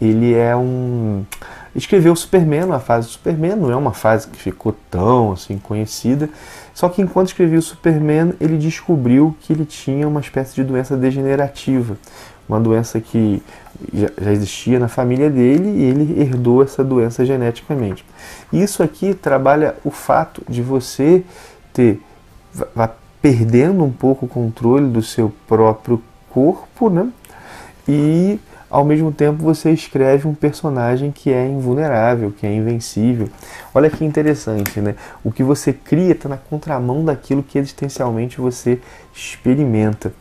ele 0.00 0.34
é 0.34 0.56
um 0.56 1.24
escreveu 1.74 2.12
o 2.12 2.16
Superman, 2.16 2.70
a 2.72 2.78
fase 2.78 3.08
do 3.08 3.12
Superman, 3.12 3.56
não 3.56 3.70
é 3.70 3.74
uma 3.74 3.92
fase 3.92 4.28
que 4.28 4.38
ficou 4.38 4.76
tão 4.88 5.32
assim 5.32 5.58
conhecida, 5.58 6.30
só 6.72 6.88
que 6.88 7.02
enquanto 7.02 7.28
escrevia 7.28 7.58
o 7.58 7.62
Superman, 7.62 8.32
ele 8.40 8.56
descobriu 8.56 9.36
que 9.40 9.52
ele 9.52 9.64
tinha 9.64 10.06
uma 10.06 10.20
espécie 10.20 10.54
de 10.54 10.62
doença 10.62 10.96
degenerativa, 10.96 11.96
uma 12.48 12.60
doença 12.60 13.00
que 13.00 13.42
já 13.92 14.32
existia 14.32 14.78
na 14.78 14.88
família 14.88 15.30
dele 15.30 15.68
e 15.68 15.84
ele 15.84 16.20
herdou 16.20 16.62
essa 16.62 16.82
doença 16.82 17.24
geneticamente. 17.24 18.04
Isso 18.52 18.82
aqui 18.82 19.14
trabalha 19.14 19.74
o 19.84 19.90
fato 19.90 20.42
de 20.48 20.62
você 20.62 21.24
ter 21.72 22.00
vá 22.74 22.90
perdendo 23.20 23.82
um 23.82 23.90
pouco 23.90 24.26
o 24.26 24.28
controle 24.28 24.86
do 24.86 25.02
seu 25.02 25.32
próprio 25.48 26.02
corpo, 26.30 26.90
né? 26.90 27.08
E 27.88 28.38
ao 28.70 28.84
mesmo 28.84 29.12
tempo 29.12 29.42
você 29.42 29.70
escreve 29.70 30.26
um 30.26 30.34
personagem 30.34 31.10
que 31.10 31.32
é 31.32 31.46
invulnerável, 31.46 32.32
que 32.32 32.46
é 32.46 32.52
invencível. 32.52 33.28
Olha 33.74 33.88
que 33.88 34.04
interessante, 34.04 34.80
né? 34.80 34.94
O 35.22 35.30
que 35.30 35.42
você 35.42 35.72
cria 35.72 36.12
está 36.12 36.28
na 36.28 36.36
contramão 36.36 37.04
daquilo 37.04 37.42
que 37.42 37.58
existencialmente 37.58 38.40
você 38.40 38.80
experimenta. 39.14 40.12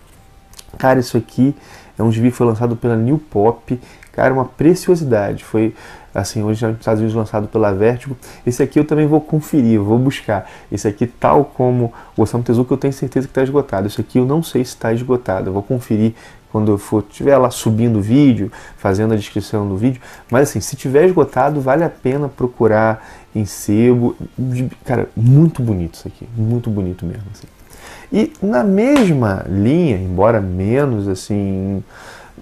Cara, 0.78 1.00
isso 1.00 1.18
aqui 1.18 1.56
é 1.98 2.04
um 2.04 2.12
gibi 2.12 2.32
que 2.32 2.38
foi 2.38 2.48
lançado 2.48 2.76
pela 2.76 2.96
New 2.96 3.18
Pop. 3.18 3.80
Cara, 4.12 4.34
uma 4.34 4.46
preciosidade. 4.46 5.44
Foi 5.44 5.74
assim, 6.14 6.44
hoje 6.44 6.66
nos 6.66 6.78
Estados 6.78 7.00
Unidos 7.00 7.16
lançado 7.16 7.48
pela 7.48 7.74
Vertigo. 7.74 8.16
Esse 8.46 8.62
aqui 8.62 8.80
eu 8.80 8.86
também 8.86 9.08
vou 9.08 9.20
conferir, 9.20 9.82
vou 9.82 9.98
buscar. 9.98 10.50
Esse 10.72 10.88
aqui, 10.88 11.08
tal 11.08 11.46
como 11.46 11.92
o 12.16 12.22
Osamu 12.22 12.44
Tezuka, 12.44 12.74
eu 12.74 12.78
tenho 12.78 12.94
certeza 12.94 13.28
que 13.28 13.32
está 13.32 13.44
esgotado. 13.44 13.88
Esse 13.88 14.00
aqui 14.00 14.20
eu 14.20 14.26
não 14.26 14.44
sei 14.44 14.64
se 14.64 14.72
está 14.72 14.94
esgotado. 14.94 15.50
Eu 15.50 15.54
vou 15.54 15.64
conferir 15.64 16.14
quando 16.52 16.72
eu 16.72 16.78
for 16.78 17.04
estiver 17.10 17.36
lá 17.38 17.50
subindo 17.50 17.98
o 17.98 18.02
vídeo, 18.02 18.52
fazendo 18.78 19.14
a 19.14 19.18
descrição 19.18 19.68
do 19.68 19.76
vídeo. 19.76 20.00
Mas 20.30 20.50
assim, 20.50 20.60
se 20.60 20.76
tiver 20.76 21.06
esgotado, 21.06 21.60
vale 21.60 21.84
a 21.84 21.90
pena 21.90 22.30
procurar 22.30 23.04
em 23.34 23.46
sebo. 23.46 24.16
Cara, 24.86 25.10
muito 25.16 25.64
bonito 25.64 25.96
isso 25.96 26.08
aqui, 26.08 26.30
muito 26.38 26.70
bonito 26.70 27.06
mesmo. 27.06 27.24
Assim. 27.34 27.48
E 28.14 28.32
na 28.44 28.64
mesma 28.64 29.44
linha, 29.50 29.98
embora 29.98 30.40
menos 30.40 31.08
assim, 31.08 31.84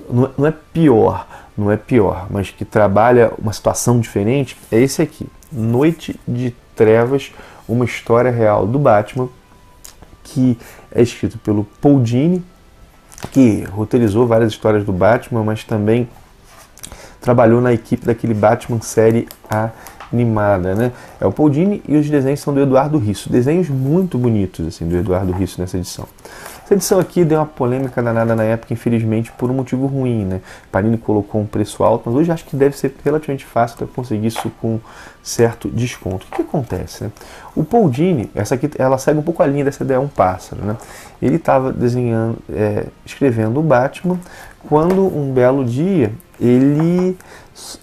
não 0.09 0.45
é 0.45 0.53
pior, 0.73 1.25
não 1.57 1.71
é 1.71 1.77
pior, 1.77 2.27
mas 2.29 2.49
que 2.49 2.65
trabalha 2.65 3.31
uma 3.41 3.53
situação 3.53 3.97
diferente, 3.97 4.57
é 4.69 4.77
esse 4.77 5.01
aqui, 5.01 5.25
Noite 5.49 6.19
de 6.27 6.53
Trevas, 6.75 7.31
uma 7.69 7.85
história 7.85 8.29
real 8.29 8.67
do 8.67 8.77
Batman, 8.77 9.29
que 10.25 10.57
é 10.93 11.01
escrito 11.01 11.37
pelo 11.37 11.63
Paul 11.81 12.01
Dini, 12.01 12.43
que 13.31 13.63
roteirizou 13.63 14.27
várias 14.27 14.51
histórias 14.51 14.83
do 14.83 14.91
Batman, 14.91 15.41
mas 15.41 15.63
também 15.63 16.09
trabalhou 17.21 17.61
na 17.61 17.71
equipe 17.71 18.05
daquele 18.05 18.33
Batman 18.33 18.81
série 18.81 19.25
animada, 20.13 20.75
né? 20.75 20.91
É 21.19 21.25
o 21.25 21.31
Paul 21.31 21.49
Dini 21.49 21.81
e 21.87 21.95
os 21.95 22.09
desenhos 22.09 22.39
são 22.39 22.53
do 22.53 22.59
Eduardo 22.59 22.97
Risso. 22.97 23.31
Desenhos 23.31 23.69
muito 23.69 24.17
bonitos, 24.17 24.67
assim, 24.67 24.87
do 24.87 24.97
Eduardo 24.97 25.31
Risso 25.31 25.59
nessa 25.59 25.77
edição. 25.77 26.05
Essa 26.63 26.75
edição 26.75 26.99
aqui 26.99 27.25
deu 27.25 27.39
uma 27.39 27.45
polêmica 27.45 28.01
danada 28.01 28.35
na 28.35 28.43
época, 28.43 28.73
infelizmente, 28.73 29.31
por 29.33 29.51
um 29.51 29.53
motivo 29.53 29.87
ruim, 29.87 30.25
né? 30.25 30.41
Panini 30.71 30.97
colocou 30.97 31.41
um 31.41 31.45
preço 31.45 31.83
alto, 31.83 32.03
mas 32.09 32.15
hoje 32.15 32.31
acho 32.31 32.45
que 32.45 32.55
deve 32.55 32.77
ser 32.77 32.95
relativamente 33.03 33.45
fácil 33.45 33.77
para 33.77 33.87
conseguir 33.87 34.27
isso 34.27 34.49
com 34.61 34.79
certo 35.21 35.69
desconto. 35.69 36.25
O 36.31 36.35
que, 36.35 36.41
acontece, 36.41 37.03
né? 37.03 37.11
O 37.55 37.63
Paul 37.63 37.89
Dini, 37.89 38.29
essa 38.33 38.55
aqui, 38.55 38.69
ela 38.77 38.97
segue 38.97 39.19
um 39.19 39.23
pouco 39.23 39.43
a 39.43 39.47
linha 39.47 39.65
dessa 39.65 39.83
ideia 39.83 39.99
um 39.99 40.07
pássaro, 40.07 40.63
né? 40.63 40.77
Ele 41.21 41.35
estava 41.35 41.73
desenhando, 41.73 42.37
é, 42.49 42.85
escrevendo 43.05 43.59
o 43.59 43.63
Batman, 43.63 44.17
quando 44.67 45.05
um 45.05 45.33
belo 45.33 45.65
dia 45.65 46.11
ele, 46.39 47.17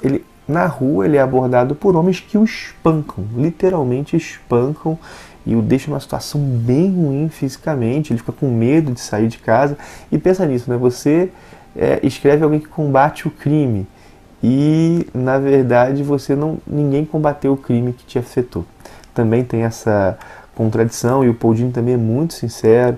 ele 0.03 0.25
na 0.49 0.67
rua 0.67 1.05
ele 1.05 1.19
é 1.19 1.21
abordado 1.21 1.75
por 1.75 1.95
homens 1.95 2.21
que 2.21 2.39
o 2.39 2.45
espancam, 2.45 3.25
literalmente 3.37 4.17
espancam 4.17 4.99
e 5.45 5.55
o 5.55 5.61
deixa 5.61 5.91
numa 5.91 6.01
situação 6.01 6.41
bem 6.41 6.91
ruim 6.91 7.29
fisicamente. 7.29 8.13
Ele 8.13 8.19
fica 8.19 8.33
com 8.33 8.51
medo 8.51 8.93
de 8.93 9.01
sair 9.01 9.29
de 9.29 9.39
casa 9.39 9.77
e 10.11 10.19
pensa 10.19 10.47
nisso, 10.47 10.71
né? 10.71 10.77
Você 10.77 11.31
é, 11.77 12.01
escreve 12.03 12.43
alguém 12.43 12.61
que 12.61 12.69
combate 12.69 13.29
o 13.29 13.31
crime 13.31 13.87
e 14.43 15.07
na 15.13 15.39
verdade 15.39 16.03
você 16.03 16.35
não 16.35 16.59
ninguém 16.67 17.05
combateu 17.05 17.53
o 17.53 17.57
crime 17.57 17.93
que 17.93 18.05
te 18.05 18.19
afetou. 18.19 18.65
Também 19.15 19.45
tem 19.45 19.63
essa 19.63 20.19
contradição 20.55 21.25
e 21.25 21.29
o 21.29 21.35
Paul 21.35 21.55
Dini 21.55 21.73
também 21.73 21.95
é 21.95 21.99
muito 21.99 22.35
sincero 22.35 22.97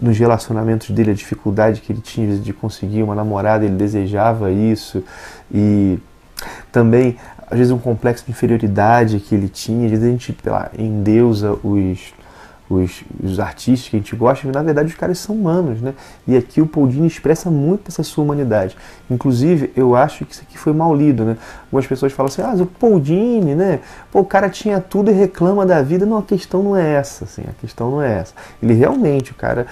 nos 0.00 0.18
relacionamentos 0.18 0.90
dele, 0.90 1.10
a 1.10 1.14
dificuldade 1.14 1.80
que 1.80 1.92
ele 1.92 2.00
tinha 2.00 2.36
de 2.38 2.52
conseguir 2.52 3.02
uma 3.02 3.14
namorada, 3.14 3.64
ele 3.64 3.76
desejava 3.76 4.50
isso 4.50 5.04
e 5.52 5.98
também 6.70 7.16
às 7.52 7.58
vezes 7.58 7.70
um 7.70 7.78
complexo 7.78 8.24
de 8.24 8.30
inferioridade 8.30 9.20
que 9.20 9.34
ele 9.34 9.46
tinha, 9.46 9.84
às 9.84 9.90
vezes 9.90 10.06
a 10.06 10.10
gente 10.10 10.34
lá, 10.46 10.70
endeusa 10.78 11.52
os, 11.62 12.14
os, 12.70 13.04
os, 13.22 13.38
artistas 13.38 13.90
que 13.90 13.96
a 13.96 13.98
gente 13.98 14.16
gosta, 14.16 14.46
mas 14.46 14.54
na 14.54 14.62
verdade 14.62 14.88
os 14.88 14.94
caras 14.94 15.18
são 15.18 15.34
humanos, 15.34 15.82
né? 15.82 15.92
E 16.26 16.34
aqui 16.34 16.62
o 16.62 16.66
Paul 16.66 16.88
Dini 16.88 17.06
expressa 17.06 17.50
muito 17.50 17.88
essa 17.88 18.02
sua 18.02 18.24
humanidade. 18.24 18.74
Inclusive, 19.10 19.70
eu 19.76 19.94
acho 19.94 20.24
que 20.24 20.32
isso 20.32 20.42
aqui 20.48 20.56
foi 20.56 20.72
mal 20.72 20.94
lido, 20.94 21.26
né? 21.26 21.36
Algumas 21.64 21.86
pessoas 21.86 22.10
falam 22.14 22.32
assim, 22.32 22.40
ah, 22.40 22.54
o 22.62 22.66
Paul 22.66 22.98
Dini, 22.98 23.54
né? 23.54 23.80
Pô, 24.10 24.20
o 24.20 24.24
cara 24.24 24.48
tinha 24.48 24.80
tudo 24.80 25.10
e 25.10 25.14
reclama 25.14 25.66
da 25.66 25.82
vida. 25.82 26.06
Não, 26.06 26.16
a 26.16 26.22
questão 26.22 26.62
não 26.62 26.74
é 26.74 26.94
essa, 26.94 27.24
assim, 27.24 27.42
a 27.42 27.52
questão 27.60 27.90
não 27.90 28.00
é 28.00 28.20
essa. 28.20 28.32
Ele 28.62 28.72
realmente, 28.72 29.32
o 29.32 29.34
cara 29.34 29.66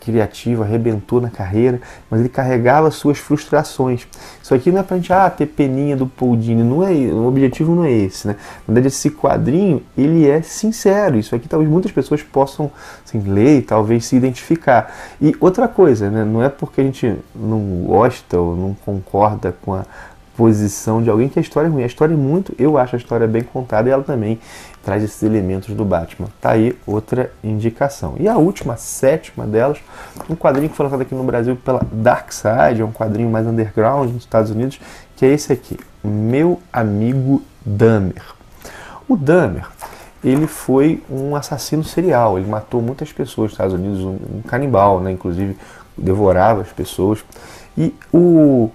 criativo, 0.00 0.62
arrebentou 0.62 1.20
na 1.20 1.30
carreira, 1.30 1.80
mas 2.10 2.20
ele 2.20 2.28
carregava 2.28 2.90
suas 2.90 3.18
frustrações. 3.18 4.06
Isso 4.42 4.54
aqui 4.54 4.70
não 4.70 4.80
é 4.80 4.82
pra 4.82 4.96
gente 4.96 5.12
ah, 5.12 5.28
ter 5.28 5.46
peninha 5.46 5.96
do 5.96 6.06
Paul 6.06 6.36
Dini, 6.36 6.62
não 6.62 6.82
é, 6.82 6.90
o 6.90 7.26
objetivo 7.26 7.74
não 7.74 7.84
é 7.84 7.92
esse, 7.92 8.26
né? 8.26 8.36
Na 8.66 8.74
verdade, 8.74 8.88
esse 8.88 9.10
quadrinho, 9.10 9.82
ele 9.96 10.26
é 10.26 10.42
sincero. 10.42 11.18
Isso 11.18 11.34
aqui 11.34 11.48
talvez 11.48 11.70
muitas 11.70 11.92
pessoas 11.92 12.22
possam 12.22 12.70
assim, 13.04 13.20
ler 13.20 13.58
e 13.58 13.62
talvez 13.62 14.06
se 14.06 14.16
identificar. 14.16 14.94
E 15.20 15.34
outra 15.40 15.68
coisa, 15.68 16.10
né? 16.10 16.24
Não 16.24 16.42
é 16.42 16.48
porque 16.48 16.80
a 16.80 16.84
gente 16.84 17.16
não 17.34 17.84
gosta 17.84 18.38
ou 18.38 18.56
não 18.56 18.74
concorda 18.84 19.54
com 19.62 19.74
a 19.74 19.84
posição 20.38 21.02
de 21.02 21.10
alguém 21.10 21.28
que 21.28 21.38
a 21.38 21.42
história 21.42 21.66
é 21.66 21.70
ruim. 21.70 21.82
A 21.82 21.86
história 21.86 22.14
é 22.14 22.16
muito, 22.16 22.54
eu 22.56 22.78
acho 22.78 22.94
a 22.94 22.98
história 22.98 23.26
bem 23.26 23.42
contada 23.42 23.88
e 23.88 23.92
ela 23.92 24.04
também 24.04 24.38
traz 24.88 25.04
esses 25.04 25.22
elementos 25.22 25.74
do 25.74 25.84
Batman. 25.84 26.28
Tá 26.40 26.52
aí 26.52 26.74
outra 26.86 27.30
indicação. 27.44 28.14
E 28.18 28.26
a 28.26 28.38
última, 28.38 28.72
a 28.72 28.76
sétima 28.78 29.46
delas, 29.46 29.76
um 30.30 30.34
quadrinho 30.34 30.70
que 30.70 30.74
foi 30.74 30.84
lançado 30.84 31.02
aqui 31.02 31.14
no 31.14 31.24
Brasil 31.24 31.56
pela 31.56 31.86
Dark 31.92 32.32
Side, 32.32 32.80
é 32.80 32.84
um 32.84 32.90
quadrinho 32.90 33.28
mais 33.28 33.46
underground 33.46 34.10
nos 34.10 34.22
Estados 34.22 34.50
Unidos, 34.50 34.80
que 35.14 35.26
é 35.26 35.28
esse 35.28 35.52
aqui, 35.52 35.78
Meu 36.02 36.58
Amigo 36.72 37.42
Dahmer. 37.66 38.22
O 39.06 39.14
Dahmer, 39.14 39.66
ele 40.24 40.46
foi 40.46 41.02
um 41.10 41.36
assassino 41.36 41.84
serial, 41.84 42.38
ele 42.38 42.48
matou 42.48 42.80
muitas 42.80 43.12
pessoas 43.12 43.48
nos 43.48 43.52
Estados 43.52 43.74
Unidos, 43.74 44.00
um, 44.00 44.40
canibal, 44.48 45.00
né? 45.00 45.12
inclusive 45.12 45.54
devorava 45.98 46.62
as 46.62 46.72
pessoas. 46.72 47.22
E 47.76 47.94
o 48.10 48.70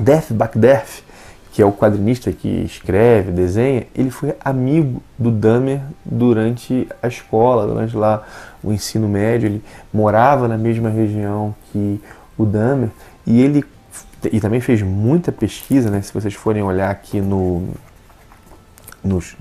Death 0.00 0.32
Back 0.32 0.58
Death, 0.58 1.04
que 1.56 1.62
é 1.62 1.64
o 1.64 1.72
quadrinista 1.72 2.30
que 2.30 2.48
escreve, 2.66 3.32
desenha, 3.32 3.86
ele 3.94 4.10
foi 4.10 4.36
amigo 4.44 5.02
do 5.18 5.30
Dahmer 5.30 5.80
durante 6.04 6.86
a 7.02 7.08
escola, 7.08 7.66
durante 7.66 7.96
lá 7.96 8.24
o 8.62 8.74
ensino 8.74 9.08
médio. 9.08 9.46
Ele 9.46 9.64
morava 9.90 10.48
na 10.48 10.58
mesma 10.58 10.90
região 10.90 11.54
que 11.72 11.98
o 12.36 12.44
Dahmer 12.44 12.90
e 13.26 13.40
ele 13.40 13.64
e 14.30 14.38
também 14.38 14.60
fez 14.60 14.82
muita 14.82 15.32
pesquisa, 15.32 15.90
né? 15.90 16.02
Se 16.02 16.12
vocês 16.12 16.34
forem 16.34 16.62
olhar 16.62 16.90
aqui 16.90 17.22
no 17.22 17.70
nos, 19.02 19.34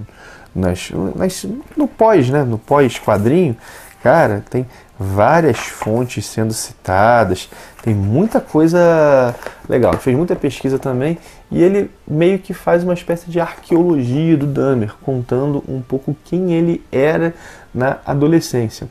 nas, 0.55 0.91
nas, 1.17 1.45
no 1.75 1.86
pós, 1.86 2.29
né? 2.29 2.45
No 2.45 2.57
pós 2.57 2.98
quadrinho, 2.98 3.57
cara, 4.05 4.43
tem 4.51 4.67
várias 5.00 5.57
fontes 5.57 6.27
sendo 6.27 6.53
citadas, 6.53 7.50
tem 7.81 7.95
muita 7.95 8.39
coisa 8.39 9.33
legal. 9.67 9.93
Fez 9.93 10.15
muita 10.15 10.35
pesquisa 10.35 10.77
também 10.77 11.17
e 11.50 11.63
ele 11.63 11.89
meio 12.07 12.38
que 12.38 12.53
faz 12.53 12.83
uma 12.83 12.93
espécie 12.93 13.31
de 13.31 13.39
arqueologia 13.39 14.38
do 14.38 14.45
Dahmer, 14.45 14.93
contando 15.01 15.63
um 15.67 15.81
pouco 15.81 16.15
quem 16.24 16.53
ele 16.53 16.83
era 16.91 17.33
na 17.74 17.97
adolescência. 18.05 18.88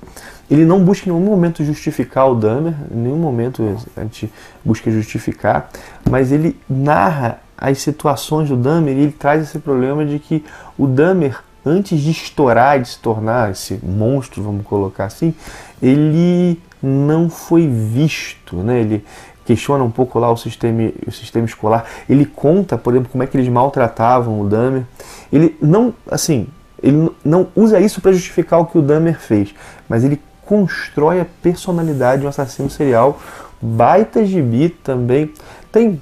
Ele 0.51 0.65
não 0.65 0.85
busca 0.85 1.09
em 1.09 1.13
nenhum 1.13 1.25
momento 1.25 1.63
justificar 1.63 2.29
o 2.29 2.35
Dahmer, 2.35 2.75
em 2.91 2.97
nenhum 2.97 3.17
momento 3.17 3.63
a 3.97 4.01
gente 4.01 4.33
busca 4.65 4.91
justificar, 4.91 5.71
mas 6.11 6.33
ele 6.33 6.59
narra 6.69 7.39
as 7.57 7.79
situações 7.79 8.49
do 8.49 8.57
Dahmer 8.57 8.97
e 8.97 9.03
ele 9.03 9.13
traz 9.13 9.45
esse 9.45 9.61
problema 9.61 10.05
de 10.05 10.19
que 10.19 10.45
o 10.77 10.89
Dahmer 10.89 11.39
antes 11.65 12.01
de 12.01 12.11
estourar, 12.11 12.81
de 12.81 12.89
se 12.89 12.99
tornar 12.99 13.51
esse 13.51 13.79
monstro, 13.83 14.43
vamos 14.43 14.67
colocar 14.67 15.07
assim, 15.07 15.35
ele 15.83 16.61
não 16.83 17.31
foi 17.31 17.67
visto, 17.67 18.57
né? 18.57 18.81
Ele 18.81 19.05
questiona 19.45 19.85
um 19.85 19.91
pouco 19.91 20.19
lá 20.19 20.31
o 20.31 20.37
sistema, 20.37 20.91
o 21.07 21.13
sistema 21.13 21.47
escolar. 21.47 21.85
Ele 22.09 22.25
conta, 22.25 22.77
por 22.77 22.93
exemplo, 22.93 23.11
como 23.11 23.23
é 23.23 23.27
que 23.27 23.37
eles 23.37 23.49
maltratavam 23.49 24.41
o 24.41 24.49
Dahmer. 24.49 24.85
Ele 25.33 25.57
não, 25.61 25.95
assim, 26.11 26.47
ele 26.83 27.11
não 27.25 27.49
usa 27.55 27.81
isso 27.81 28.01
para 28.01 28.13
justificar 28.13 28.61
o 28.61 28.67
que 28.67 28.79
o 28.79 28.83
Dahmer 28.83 29.19
fez, 29.19 29.55
mas 29.89 30.05
ele 30.05 30.21
constrói 30.45 31.21
a 31.21 31.27
personalidade 31.43 32.21
de 32.21 32.27
um 32.27 32.29
assassino 32.29 32.69
serial. 32.69 33.19
Baita 33.61 34.25
gibi 34.25 34.69
também. 34.69 35.33
Tem 35.73 36.01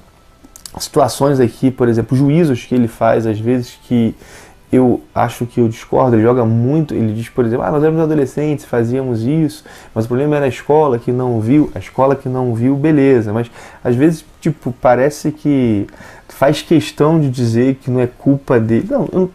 situações 0.77 1.39
aqui, 1.39 1.71
por 1.71 1.87
exemplo, 1.87 2.17
juízos 2.17 2.65
que 2.65 2.75
ele 2.75 2.87
faz, 2.87 3.25
às 3.25 3.39
vezes 3.39 3.77
que 3.83 4.15
eu 4.73 5.01
acho 5.13 5.45
que 5.45 5.59
eu 5.59 5.67
discordo, 5.67 6.15
ele 6.15 6.23
joga 6.23 6.43
muito, 6.43 6.95
ele 6.95 7.13
diz, 7.13 7.29
por 7.29 7.45
exemplo, 7.45 7.63
ah, 7.63 7.71
nós 7.71 7.83
éramos 7.83 8.01
adolescentes, 8.01 8.65
fazíamos 8.65 9.21
isso, 9.21 9.63
mas 9.93 10.05
o 10.05 10.07
problema 10.07 10.35
era 10.35 10.45
a 10.45 10.47
escola 10.49 10.97
que 10.97 11.11
não 11.11 11.39
viu, 11.39 11.71
a 11.75 11.79
escola 11.79 12.15
que 12.15 12.27
não 12.27 12.55
viu, 12.55 12.75
beleza, 12.75 13.31
mas 13.31 13.51
às 13.83 13.95
vezes, 13.95 14.25
tipo, 14.41 14.73
parece 14.81 15.31
que 15.31 15.85
faz 16.27 16.61
questão 16.63 17.19
de 17.19 17.29
dizer 17.29 17.75
que 17.75 17.91
não 17.91 17.99
é 17.99 18.07
culpa 18.07 18.59
dele. 18.59 18.87
Não, 18.89 19.07
eu, 19.11 19.31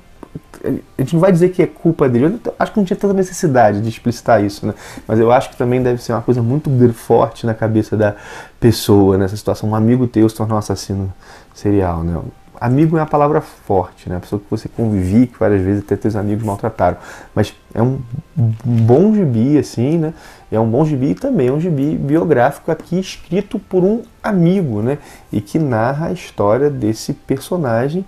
a 0.65 1.03
gente 1.03 1.15
não 1.15 1.21
vai 1.21 1.31
dizer 1.31 1.51
que 1.51 1.63
é 1.63 1.67
culpa 1.67 2.09
dele. 2.09 2.41
Eu 2.45 2.55
acho 2.59 2.73
que 2.73 2.79
não 2.79 2.85
tinha 2.85 2.97
tanta 2.97 3.15
necessidade 3.15 3.81
de 3.81 3.89
explicitar 3.89 4.43
isso, 4.45 4.67
né? 4.67 4.75
Mas 5.07 5.21
eu 5.21 5.31
acho 5.31 5.51
que 5.51 5.57
também 5.57 5.81
deve 5.81 6.03
ser 6.03 6.13
uma 6.13 6.23
coisa 6.23 6.43
muito 6.43 6.69
forte 6.93 7.47
na 7.47 7.55
cabeça 7.55 7.97
da 7.97 8.17
pessoa 8.59 9.17
nessa 9.17 9.37
situação. 9.37 9.71
Um 9.71 9.75
amigo 9.75 10.09
teu 10.09 10.29
se 10.29 10.35
tornar 10.35 10.57
um 10.57 10.59
assassino 10.59 11.13
serial, 11.55 12.03
né? 12.03 12.21
Amigo 12.61 12.97
é 12.97 13.01
uma 13.01 13.07
palavra 13.07 13.41
forte, 13.41 14.09
né? 14.09 14.17
A 14.17 14.21
pessoa 14.21 14.41
que 14.41 14.51
você 14.51 14.69
convive, 14.69 15.29
que 15.29 15.39
várias 15.39 15.63
vezes 15.63 15.85
até 15.85 15.97
teus 15.97 16.17
amigos 16.17 16.45
maltrataram. 16.45 16.97
Mas 17.35 17.55
é 17.73 17.81
um 17.81 18.01
bom 18.37 19.15
gibi, 19.15 19.57
assim, 19.57 19.99
né? 19.99 20.15
É 20.51 20.59
um 20.59 20.69
bom 20.69 20.85
gibi 20.85 21.15
também 21.15 21.49
é 21.49 21.53
um 21.53 21.61
gibi 21.61 21.97
biográfico 21.97 22.71
aqui 22.71 22.99
escrito 22.99 23.59
por 23.59 23.85
um 23.85 24.03
amigo, 24.23 24.83
né? 24.83 24.99
E 25.33 25.41
que 25.41 25.59
narra 25.59 26.09
a 26.09 26.13
história 26.13 26.71
desse 26.71 27.13
personagem 27.13 28.05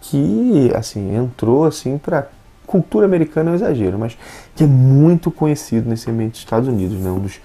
que 0.00 0.72
assim 0.74 1.14
entrou 1.14 1.64
assim 1.64 1.96
para 1.96 2.26
cultura 2.66 3.06
americana 3.06 3.50
é 3.50 3.52
um 3.52 3.54
exagero, 3.54 3.98
mas 3.98 4.16
que 4.56 4.64
é 4.64 4.66
muito 4.66 5.30
conhecido 5.30 5.88
nesse 5.88 6.10
ambiente 6.10 6.32
dos 6.32 6.40
Estados 6.40 6.68
Unidos, 6.68 6.98
né? 6.98 7.10
Um 7.10 7.20
dos 7.20 7.40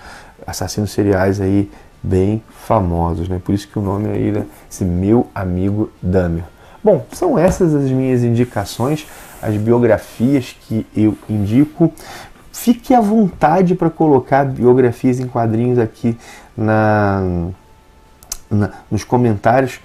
assassinos 0.46 0.92
seriais 0.92 1.42
aí 1.42 1.70
bem 2.08 2.42
famosos, 2.50 3.28
né? 3.28 3.40
Por 3.44 3.54
isso 3.54 3.68
que 3.68 3.78
o 3.78 3.82
nome 3.82 4.10
aí 4.10 4.30
é 4.30 4.44
esse 4.70 4.86
meu 4.86 5.28
amigo 5.36 5.92
Dahmer. 6.02 6.44
Bom, 6.84 7.06
são 7.12 7.38
essas 7.38 7.76
as 7.76 7.90
minhas 7.92 8.24
indicações, 8.24 9.06
as 9.42 9.56
biografias 9.58 10.56
que 10.62 10.86
eu 10.96 11.18
indico. 11.30 11.92
Fique 12.52 12.94
à 12.94 13.02
vontade 13.02 13.76
para 13.76 13.90
colocar 13.90 14.46
biografias 14.46 15.20
em 15.20 15.28
quadrinhos 15.28 15.78
aqui 15.78 16.18
na, 16.56 17.50
na 18.50 18.72
nos 18.90 19.04
comentários. 19.04 19.80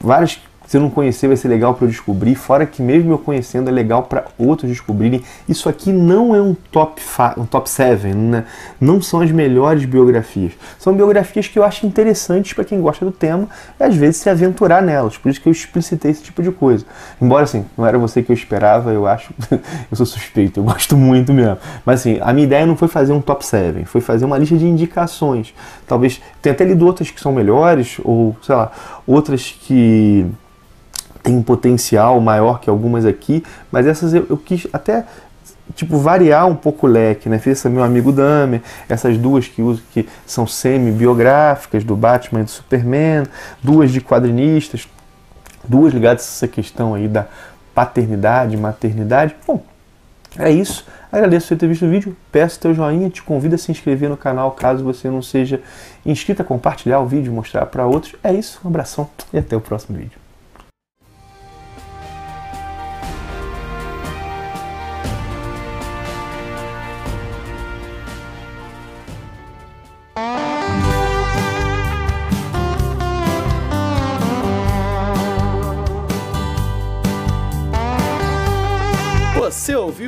Várias 0.00 0.40
se 0.66 0.76
eu 0.76 0.80
não 0.80 0.90
conhecer, 0.90 1.28
vai 1.28 1.36
ser 1.36 1.48
legal 1.48 1.74
para 1.74 1.86
eu 1.86 1.90
descobrir. 1.90 2.34
Fora 2.34 2.66
que 2.66 2.82
mesmo 2.82 3.12
eu 3.12 3.18
conhecendo, 3.18 3.68
é 3.68 3.72
legal 3.72 4.02
para 4.02 4.24
outros 4.38 4.70
descobrirem. 4.70 5.22
Isso 5.48 5.68
aqui 5.68 5.92
não 5.92 6.34
é 6.34 6.40
um 6.40 6.54
top 6.54 7.00
um 7.36 7.46
top 7.46 7.68
7, 7.70 8.08
né? 8.08 8.44
não 8.80 9.00
são 9.00 9.20
as 9.20 9.30
melhores 9.30 9.84
biografias. 9.84 10.52
São 10.78 10.94
biografias 10.94 11.46
que 11.46 11.58
eu 11.58 11.64
acho 11.64 11.86
interessantes 11.86 12.52
para 12.52 12.64
quem 12.64 12.80
gosta 12.80 13.04
do 13.04 13.12
tema 13.12 13.48
e 13.78 13.82
às 13.82 13.94
vezes 13.94 14.16
se 14.18 14.28
aventurar 14.28 14.82
nelas. 14.82 15.16
Por 15.16 15.30
isso 15.30 15.40
que 15.40 15.48
eu 15.48 15.52
explicitei 15.52 16.10
esse 16.10 16.22
tipo 16.22 16.42
de 16.42 16.50
coisa. 16.50 16.84
Embora 17.20 17.44
assim, 17.44 17.64
não 17.76 17.86
era 17.86 17.98
você 17.98 18.22
que 18.22 18.30
eu 18.30 18.34
esperava, 18.34 18.92
eu 18.92 19.06
acho. 19.06 19.32
eu 19.90 19.96
sou 19.96 20.06
suspeito, 20.06 20.60
eu 20.60 20.64
gosto 20.64 20.96
muito 20.96 21.32
mesmo. 21.32 21.58
Mas 21.84 22.00
assim, 22.00 22.18
a 22.20 22.32
minha 22.32 22.46
ideia 22.46 22.66
não 22.66 22.76
foi 22.76 22.88
fazer 22.88 23.12
um 23.12 23.20
top 23.20 23.44
7, 23.44 23.84
foi 23.84 24.00
fazer 24.00 24.24
uma 24.24 24.38
lista 24.38 24.56
de 24.56 24.66
indicações. 24.66 25.54
Talvez 25.86 26.20
tenha 26.42 26.52
até 26.52 26.64
lido 26.64 26.84
outras 26.86 27.10
que 27.10 27.20
são 27.20 27.32
melhores, 27.32 27.98
ou 28.04 28.36
sei 28.42 28.54
lá, 28.54 28.72
outras 29.06 29.56
que 29.60 30.26
tem 31.26 31.42
potencial 31.42 32.20
maior 32.20 32.60
que 32.60 32.70
algumas 32.70 33.04
aqui, 33.04 33.42
mas 33.72 33.84
essas 33.84 34.14
eu, 34.14 34.24
eu 34.30 34.36
quis 34.36 34.68
até 34.72 35.04
tipo 35.74 35.98
variar 35.98 36.46
um 36.46 36.54
pouco 36.54 36.86
o 36.86 36.90
leque, 36.90 37.28
né? 37.28 37.40
Fiz 37.40 37.58
essa 37.58 37.68
meu 37.68 37.82
amigo 37.82 38.12
Dahmer, 38.12 38.62
essas 38.88 39.18
duas 39.18 39.48
que 39.48 39.60
uso 39.60 39.82
que 39.92 40.08
são 40.24 40.46
semi-biográficas 40.46 41.82
do 41.82 41.96
Batman 41.96 42.42
e 42.42 42.44
do 42.44 42.50
Superman, 42.50 43.24
duas 43.60 43.90
de 43.90 44.00
quadrinistas, 44.00 44.88
duas 45.64 45.92
ligadas 45.92 46.22
a 46.22 46.26
essa 46.26 46.48
questão 46.48 46.94
aí 46.94 47.08
da 47.08 47.26
paternidade, 47.74 48.56
maternidade. 48.56 49.34
Bom, 49.44 49.60
é 50.38 50.48
isso. 50.48 50.86
Agradeço 51.10 51.48
por 51.48 51.58
ter 51.58 51.66
visto 51.66 51.86
o 51.86 51.90
vídeo, 51.90 52.16
peço 52.30 52.60
teu 52.60 52.72
joinha, 52.72 53.10
te 53.10 53.22
convido 53.22 53.56
a 53.56 53.58
se 53.58 53.72
inscrever 53.72 54.08
no 54.08 54.16
canal 54.16 54.52
caso 54.52 54.84
você 54.84 55.10
não 55.10 55.22
seja 55.22 55.60
inscrito, 56.04 56.42
a 56.42 56.44
compartilhar 56.44 57.00
o 57.00 57.06
vídeo, 57.06 57.32
mostrar 57.32 57.66
para 57.66 57.84
outros. 57.84 58.14
É 58.22 58.32
isso, 58.32 58.60
um 58.64 58.68
abração 58.68 59.08
e 59.32 59.38
até 59.38 59.56
o 59.56 59.60
próximo 59.60 59.98
vídeo. 59.98 60.25